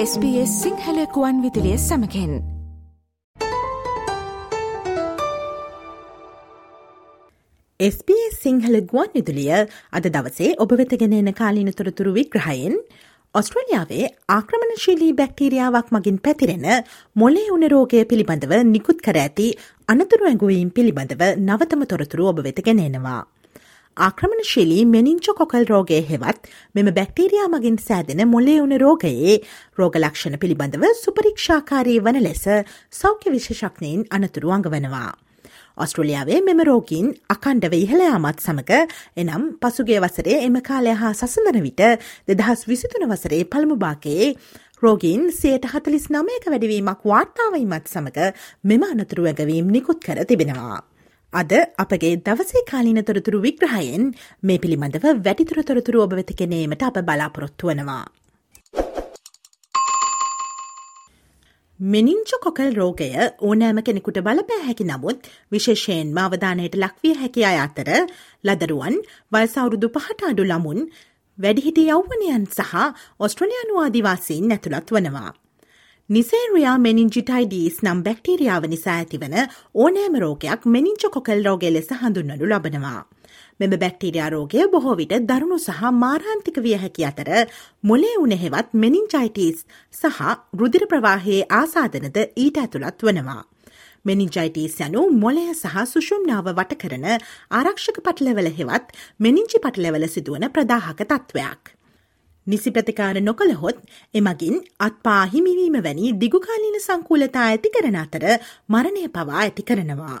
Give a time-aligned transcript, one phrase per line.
[0.00, 2.34] SBS සිංහලකුවන් විදිලිය සමකෙන්
[7.80, 9.50] SBS Sinhala ගුවන් විදුලිය
[9.92, 12.76] අද දවසේ ඔබ වෙතගෙන එන කාලීන තොරතුරු විග්‍රහයෙන්
[13.34, 16.68] ඔස්ට්‍රලියාවේ ආක්‍රමණශීලී බැක්ටීරියාවක් මගින් පැතිරෙන
[17.16, 19.48] මොලේ උනරෝගය පිළිබඳව නිකුත් කර ඇති
[19.88, 23.18] අනතුරු ඇඟුවීම් පිළිබඳව නවතම තොරතුරු ඔබ වෙතගෙන එනවා.
[23.98, 29.38] ආක්‍රමණශීලී මෙනිංචෝ කොකල් රෝගය හෙවත් මෙම බැක්ටීරයා මගින් සෑදෙන මොලේවුණ රෝගයේ
[29.78, 32.44] රෝගලක්ෂණ පිළිබඳව සුපරීක්ෂාකාරී වන ලෙස
[32.94, 35.10] සෞඛ්‍ය විශෂක්නයෙන් අනතුරු අඟවනවා.
[35.78, 41.82] ඔස්ට්‍රලියාවේ මෙම රෝගීන් අකණ්ඩව ඉහළයාමත් සමඟ එනම් පසුගේ වසරේ එම කාලය හා සසඳන විට
[42.28, 44.28] දෙදහස් විසිතුන වසරේ පළමු භාකයේ
[44.82, 50.78] රෝගීන් සයට හතලිස් නමයක වැඩවීමක් වාර්තාවයිමත් සමඟ මෙම අනතුරු ඇගවීම් නිකුත් කර තිබෙනවා.
[51.32, 54.04] අද අපගේ දවසේ කාලීන තොරතුරු විග්‍රහයෙන්
[54.42, 58.04] මේ පිළිබඳව වැඩිතුර තොරතුරු ඔබ වෙතිකෙනීමට අප බලාපොරොත්තු වනවා.
[61.80, 67.90] මෙනිංච කොකල් රෝගය ඕනෑම කෙනෙකුට බලපෑ හැකි නමුත් විශේෂයෙන් මාවධානයට ලක්විය හැකි අය අතර
[68.44, 68.96] ලදරුවන්
[69.32, 70.80] වයසවුරුදු පහට අඩු ළමුන්
[71.38, 72.74] වැඩිහිටි යෞවනයන් සහ
[73.20, 75.30] ඔස්ට්‍රලයානු ආදිවාසීන් නැතුළත් වනවා.
[76.10, 79.34] නිසේරයා මෙනින්ජිටයිඩීස් නම් බැක්ටීරියාව නිසා ඇතිවන
[79.82, 83.02] ඕනෑම රෝගයක් මෙනිංච කොකල් රෝගය ලෙස හඳුන්වනු ලබනවා.
[83.60, 87.30] මෙම බැක්ටීරයා රෝගය බොහෝ විට දරුණු සහ මාරාන්තික විය හැකි අතර
[87.82, 89.62] මොලේ උනෙහෙවත් මෙනින්ජයිටස්
[89.94, 90.24] සහ
[90.60, 93.40] රුදිර ප්‍රවාහයේ ආසාධනද ඊට ඇතුළත් වනවා.
[94.04, 101.77] මෙනිජයිටස් යනු මොලය සහ සුෂුම්නාව වට කරන ආරක්ෂක පටලවල හෙවත් මෙනිංචි පටලවල සිදුවන ප්‍රදාහක තත්ත්වයක්.
[102.52, 103.78] නිසි ප්‍රතිකාර නොකළහොත්
[104.14, 108.26] එමගින් අත්පා හිමිවීම වැනි දිගුකාලීන සංකූලතා ඇති කරන අතර
[108.68, 110.18] මරණය පවා ඇති කරනවා.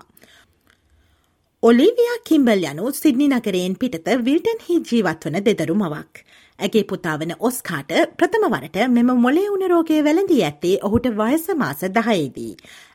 [1.62, 6.26] ඔලිවියා කිම්බල් යනු සිද්නි නගරයෙන් පිටත විල්ටන් හි ජීවත් වන දෙදරු මවක්.
[6.58, 12.52] ඇගේ පුතාවන ඔස්කාට ප්‍රථමවරට මෙම මොලේ උනරෝගය වැළඳී ඇත්තේ ඔහුට වයස මාස දහයේදී.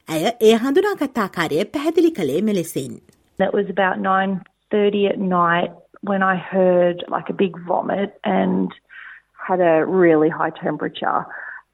[0.09, 2.99] ඇය ඒ හඳුනාගත්තාකාරය පැහැදිලි කළේ මෙලෙසින්.
[3.39, 5.71] That was about 9.30 at night
[6.11, 8.71] when I heard like a big vomit and
[9.45, 11.25] had a really high temperature.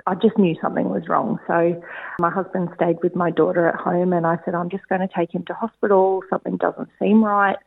[0.08, 1.40] I just knew something was wrong.
[1.48, 1.82] So
[2.20, 5.10] my husband stayed with my daughter at home and I said, I'm just going to
[5.16, 6.22] take him to hospital.
[6.30, 7.58] Something doesn't seem right.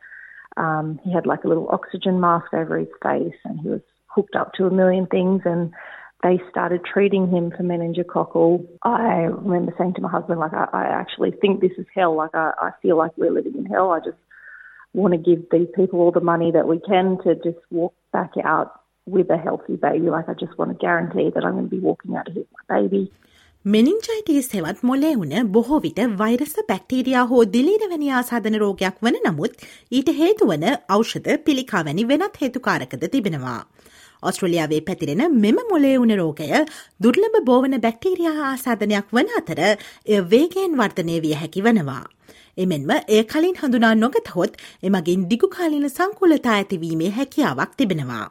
[0.57, 4.35] Um, he had like a little oxygen mask over his face and he was hooked
[4.35, 5.73] up to a million things and
[6.21, 8.65] they started treating him for meningococcal.
[8.83, 12.15] I remember saying to my husband, like, I, I actually think this is hell.
[12.15, 13.91] Like, I, I feel like we're living in hell.
[13.91, 14.17] I just
[14.93, 18.31] want to give these people all the money that we can to just walk back
[18.43, 20.09] out with a healthy baby.
[20.09, 22.45] Like, I just want to guarantee that I'm going to be walking out of here
[22.45, 23.03] with my baby.
[23.65, 29.53] මෙනින්ජයිටස් හෙවත් මොලේ වුණ බොහෝ විට වෛරස bacteria හෝ දිලීරවැනි ආසාධන රෝගයක් වන නමුත්
[29.91, 30.65] ඊට හේතුවන
[30.95, 33.61] ඖෂධ පිළිකාවැනි වෙනත් හේතුකාරකද තිබෙනවා.
[34.23, 36.49] ඔස්ට්‍රලියාවේ පැතිරෙන මෙම මොලේ වුණ රෝගය
[37.03, 42.03] දුර්ලභ බෝවන බැක්ටීරයා ආසාධනයක් වන අතර එය වේගයෙන් වර්ධනය විය හැකි වනවා.
[42.57, 48.25] එමෙන්ම එය කලින් හඳුනා නොගතහොත් එමගින් දිගුකාලින සංකුලතා ඇතිවීමේ හැකියාවක් තිබෙනවා.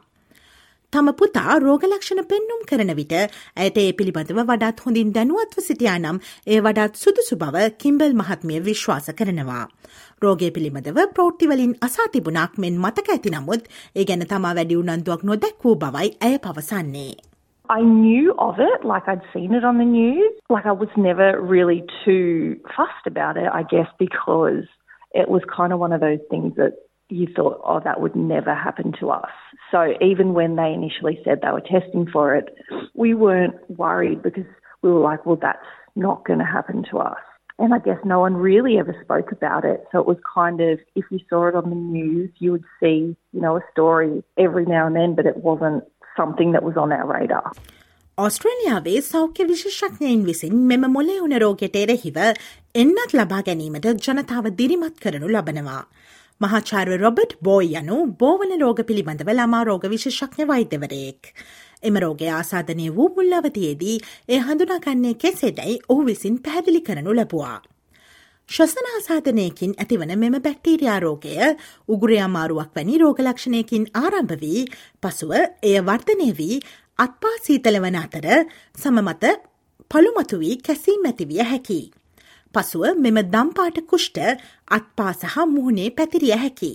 [0.93, 6.59] තම පුතා රෝගලක්ෂණ පෙන්නුම් කරන විට ඇයට ඒ පිළිබඳව වඩාත් හොඳින් දැනුවත්ව සිටියා නම් ඒ
[6.65, 9.63] වඩාත් සුදුසු බව කිම්බල් මහත්මිය විශ්වාස කරනවා.
[10.23, 13.65] රෝගය පිළිබඳව ප්‍රෝට්ටිවලින් අසා තිබුණක් මෙන් මතක ඇති නමුත්
[13.95, 17.13] ඒ ගැන තමා වැඩි උනන්දුවක් නොදැක් වූ බවයි ඇය පවසන්නේ.
[17.69, 20.31] I knew of it, like I'd seen it on the news.
[20.49, 24.65] Like I was never really too fussed about it, I guess, because
[25.13, 26.73] it was kind of one of those things that
[27.10, 29.30] you thought, oh, that would never happen to us.
[29.70, 32.54] So even when they initially said they were testing for it,
[32.94, 34.44] we weren't worried because
[34.82, 35.58] we were like, well, that's
[35.96, 37.18] not going to happen to us.
[37.58, 39.84] And I guess no one really ever spoke about it.
[39.90, 43.16] So it was kind of, if you saw it on the news, you would see,
[43.32, 45.82] you know, a story every now and then, but it wasn't
[46.16, 47.52] something that was on our radar.
[48.18, 52.16] ඔස්ට්‍රේලියාවේ සෞඛ්‍ය විශේෂඥයින් විසින් මෙම මොලේ උන රෝගයට එරෙහිව
[52.82, 55.82] එන්නත් ලබා ගැනීමට ජනතාව දිරිමත් කරනු ලබනවා.
[56.43, 61.21] මහාචාර්ය රොබට් බෝයි යනු බෝවන රෝග පිළිබඳව ළමා රෝග විශේෂඥ වෛද්‍යවරයෙක්.
[61.83, 63.97] එම රෝගය ආසාධනය වූ මුල්ලවතියේදී
[64.29, 67.57] ඒ හඳුනාගන්නේ කෙසේදැයි ඔහු විසින් පැහැදිලි කරනු ලැබවා.
[68.49, 71.35] ශ්වසන ආසාධනයකින් ඇතිවන මෙම බැක්ටීරයා රෝගය
[71.89, 74.63] උගුරයාමාරුවක් වැනි රෝගලක්ෂණයකින් ආරම්භ වී
[75.03, 76.61] පසුව එය වර්ධනය වී
[76.99, 78.27] අත්පා සීතල වන අතර
[78.77, 79.35] සමමත
[79.91, 81.81] පළුමතු වී කැසීම් ඇතිවිය හැකි.
[82.53, 84.17] පසුව මෙම දම්පාට කුෂ්ට
[84.77, 86.71] අත්පා සහ මුහුණේ පැතිරිය හැකි.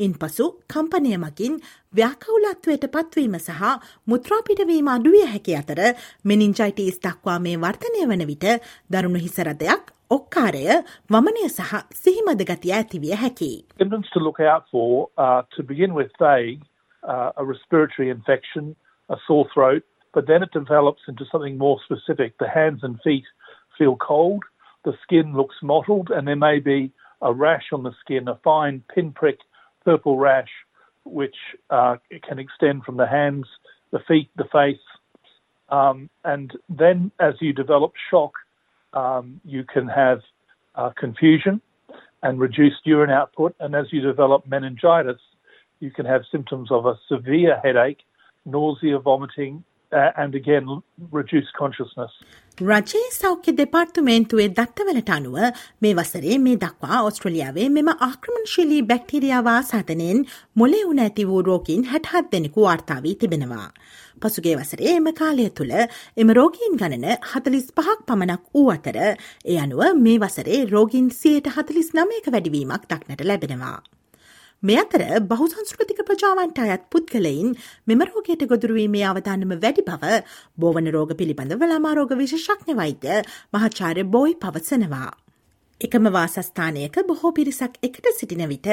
[0.00, 1.54] ඉන් පසු කම්පනය මකින්
[1.94, 3.62] ව්‍යාකවුලත්වයට පත්වීම සහ
[4.06, 5.80] මුත්‍රාපිටවීම අඩුවිය හැකි අතර
[6.24, 8.46] මෙනින්ජයිටස් දක්වා මේ වර්තනය වන විට
[8.90, 10.64] දරුණු හිසරදයක් ඔක්කාරය
[11.10, 13.52] වමනය සහ සිහිමද ගතිය ඇතිවිය හැකි.
[13.78, 16.62] Symptoms to look out for uh, to begin with vague,
[17.02, 18.76] uh, a respiratory infection,
[19.08, 19.84] a sore throat,
[20.14, 22.36] but then it develops into something more specific.
[22.38, 23.24] The hands and feet
[23.78, 24.44] feel cold,
[24.84, 26.92] the skin looks mottled, and there may be
[27.22, 29.38] a rash on the skin, a fine pinprick
[29.84, 30.50] purple rash,
[31.04, 31.36] which
[31.70, 31.96] uh,
[32.26, 33.46] can extend from the hands,
[33.90, 34.76] the feet, the face.
[35.68, 38.32] Um, and then as you develop shock,
[38.92, 40.20] um, you can have
[40.74, 41.60] uh, confusion
[42.22, 43.54] and reduced urine output.
[43.60, 45.20] And as you develop meningitis,
[45.80, 48.02] you can have symptoms of a severe headache,
[48.44, 52.10] nausea, vomiting, uh, and again, reduced consciousness.
[52.58, 55.38] රජයේ සෞඛ්‍ය දෙපාර්තමේන්තුවේ දත්තවලට අනුව
[55.82, 60.20] මේ වසරේ මේ දක්වා ඔස්ට්‍රලියාවේ මෙම ආක්‍රමණශීලී බැක්ටීරියාවා සාධනයෙන්
[60.54, 63.66] මොලේ උන ඇති වූ රෝගීන් හැටහත් දෙනෙකු වාර්තාාවී තිබෙනවා.
[64.20, 65.74] පසුගේ වසරේ එම කාලය තුළ
[66.16, 71.90] එම රෝගීන් ගණන හතලිස් පහක් පමණක් වූ අතර ඒ අනුව මේ වසරේ රෝගීන් සියයට හතලිස්
[71.92, 73.76] නමයක වැඩිවීමක් දක්නට ලැබෙනවා.
[74.64, 77.48] මේ අතර බහුසංස්කෘතික ප්‍රජාවන්ට අයත් පුද්ගලයින්
[77.86, 80.12] මෙම රෝගයට ගොදුරුවීමේ අවධානම වැඩි බව
[80.62, 83.18] බෝවන රෝග පිළිබඳව ළමාරෝග විශේෂඥ වෛද්‍ය
[83.56, 85.10] මහාචාර්ය බෝයි පවසනවා.
[85.80, 88.70] එකම වාසස්ථානයක බොහෝ පිරිසක් එකට සිටින විට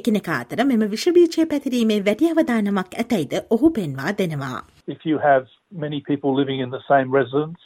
[0.00, 4.64] එකිනෙකා අතර මෙම විෂබීජය පැතිරීමේ වැඩි අවධානමක් ඇතැයිද ඔහු පෙන්වා දෙනවා.
[4.88, 5.46] If you have
[5.86, 7.60] many people living in the same residence,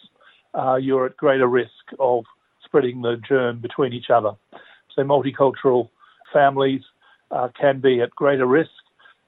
[0.54, 2.26] uh, you're at greater risk of
[2.66, 4.36] spreading the germ between each other.
[4.92, 5.90] So multicultural
[6.32, 6.94] families
[7.30, 8.70] uh, can be at greater risk.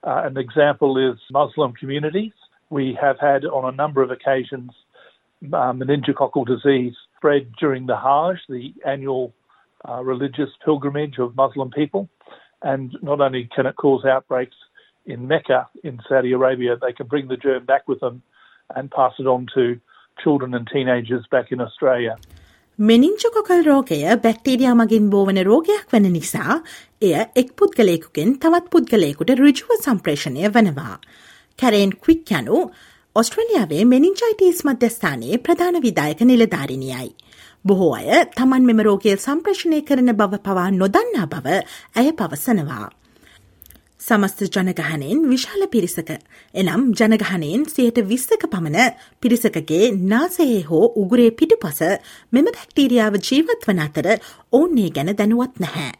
[0.02, 2.32] Uh, an example is Muslim communities.
[2.70, 4.70] We have had on a number of occasions
[5.44, 9.32] uh, meningococcal disease spread during the Hajj, the annual
[9.88, 12.08] uh, religious pilgrimage of Muslim people.
[12.62, 14.56] And not only can it cause outbreaks
[15.06, 18.22] in Mecca in Saudi Arabia, they can bring the germ back with them
[18.74, 19.80] and pass it on to
[20.22, 22.16] children and teenagers back in Australia.
[22.80, 26.54] මෙනිංචකොකල් රෝගය bacteria මගින් බෝවන රෝගයක් වන නිසා
[27.02, 27.10] එය
[27.40, 30.94] එක් පුද්ගලයකුගෙන් තවත් පුද්ගලයකුට රුජුව සම්ප්‍රේෂණය වනවා.
[31.58, 32.60] කැරේන් quick යනු
[33.16, 37.10] ඔස්ට්‍රලියාවේ මෙනිංචයිටස් මධ්‍යස්ථානයේ ප්‍රධාන විදායක නිලධාරිණියයි.
[37.64, 41.60] බොහෝ අය තමන් මෙම රෝගය සම්ප්‍රශ්නය කරන බව පවා නොදන්නා බව
[41.96, 42.88] ඇය පවසනවා.
[44.00, 46.10] සමස්ත ජනගහනයෙන් විශාල පිරිසක
[46.54, 51.80] එනම් ජනගහනයෙන් සියයට විස්සක පමණ පිරිසකගේ නාසයේ හෝ උගුරේ පිටුපස
[52.32, 54.08] මෙම බැක්ටීරියාව ජීවත් වන අතර
[54.52, 55.92] ඔවුන්නේ ගැන දැනුවත් නැහැ.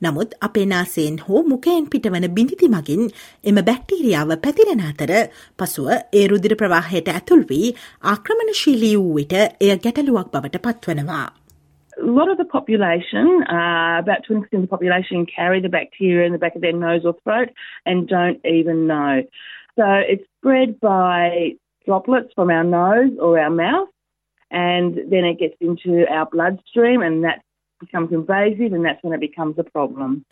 [0.00, 3.02] නමුත් අපේ නාසයෙන් හෝ මුකයෙන් පිටවන බිඳිති මගින්
[3.44, 5.12] එම බැක්ටීරියාව පැතිරෙන අතර
[5.58, 7.74] පසුව ඒ රුදිර ප්‍රවාහයට ඇතුල් වී
[8.06, 11.26] ආක්‍රමණශීලී වූ විට එය ගැටලුවක් බවට පත්වනවා.
[12.07, 16.33] a lot of the population, uh, about 20% of the population, carry the bacteria in
[16.33, 17.49] the back of their nose or throat
[17.85, 19.23] and don't even know.
[19.77, 21.55] So it's spread by
[21.85, 23.89] droplets from our nose or our mouth,
[24.51, 27.41] and then it gets into our bloodstream, and that
[27.79, 30.23] becomes invasive, and that's when it becomes a problem.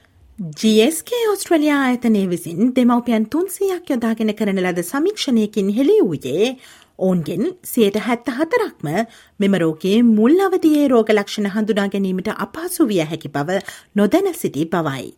[0.60, 6.48] GSK Australia ආයතනය විසින් දෙමවපියන් තුන්සියක් යොදාගෙන කරන ලද සමීක්ෂණයකින් හෙළි වූයේ
[6.99, 8.89] ඔවුන්ගෙන් සියට හැත්ත හතරක්ම
[9.41, 13.61] මෙම රෝගයේ මුල් අවදියේ රෝග ලක්ෂණ හඳුනා ගැනීමට අපහසු විය හැකි බව
[13.95, 15.13] නොදැන සිටි බවයි.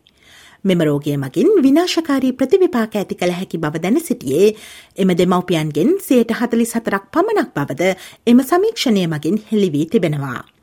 [0.65, 4.53] මෙම රෝගය මගින් විනාශකාරී ප්‍රතිවිපාක ඇති කළ හැකි බව දැන සිටියේ
[4.97, 7.91] එම දෙමවපියන්ගෙන් සයට හතලි සතරක් පමණක් බවද
[8.27, 10.58] එම සමීක්ෂණය මගින් හෙළිවී තිබෙනවා.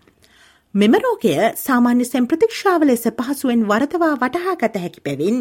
[0.77, 5.39] මෙම රෝගය සාමාන්‍ය සැම් ප්‍රතික්ෂාව ලෙස පහසුවෙන් වරතවා වටහා ගත හැකි පැවින්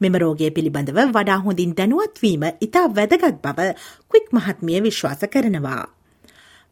[0.00, 3.66] මෙම රෝගය පිළිබඳව වඩා හොඳින් දැනුවත්වීම ඉතා වැදගත් බව
[4.10, 5.82] ක්වික් මහත්මිය විශ්වාස කරනවා.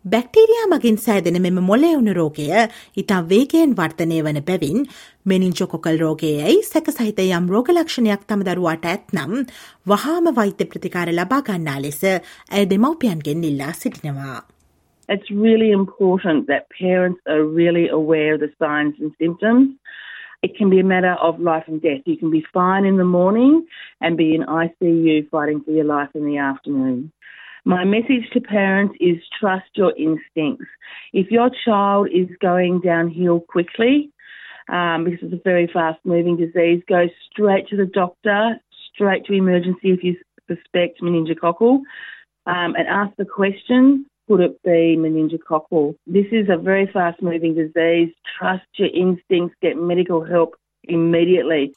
[0.04, 2.49] බැක්ටීරයා මගින් සෑදෙන මෙම මොලෙවුණු රෝගය
[2.96, 4.88] ඉතා වේගයෙන් වර්තනය වන බැවින්
[5.26, 9.38] මෙනින්ජොකොකල් රෝගයයි සැක සහිත යම් රෝගලක්ෂණයක් තම දරුවාට ඇත්නම්
[9.87, 14.38] වහාම වෛත්‍ය ප්‍රතිකාර ලබා ගන්නා ලෙස ඇය දෙමව්පියන්ගෙන් ඉල්ලා සිටිනවා.
[15.08, 19.76] It's really important that parents are really aware of the signs and symptoms.
[20.42, 22.02] It can be a matter of life and death.
[22.04, 23.66] You can be fine in the morning
[24.00, 27.12] and be in ICU fighting for your life in the afternoon.
[27.64, 30.66] My message to parents is trust your instincts.
[31.12, 34.10] If your child is going downhill quickly,
[34.68, 38.60] um, because it's a very fast moving disease, go straight to the doctor,
[38.94, 40.16] straight to emergency if you
[40.48, 41.80] suspect meningococcal,
[42.46, 45.95] um, and ask the question could it be meningococcal?
[46.09, 48.11] This is a very fast moving disease.
[48.37, 50.56] Trust your instincts, get medical help
[50.88, 51.75] immediately.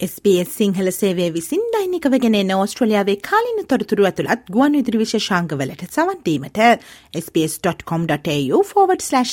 [0.00, 6.60] SBS Sinhala සේවය විසින් දෛනිකව ගෙනෙන ඕස්ට්‍රලියාවේ කාලින තොරතුරු ඇතුළත් ගුවන් විදුරි විශේෂාංගවලට සවන්දීමට
[7.20, 8.60] sps.com.au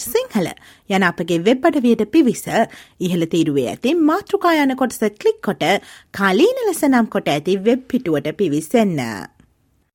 [0.05, 0.51] Sinhala
[0.89, 2.45] යන අපගේ web අඩවියට පිවිස
[2.99, 5.67] ඉහළ තීරුවේ ඇති මාතෘකා යන කොටස කලික් කොට
[6.13, 8.99] කාලීන ලෙස නම් කොට ඇති වෙබ් පිටුවට පිවිසන්න.